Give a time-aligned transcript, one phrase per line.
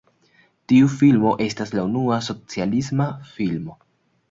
[0.71, 3.81] Tiu filmo estas la unua "socialisma filmo".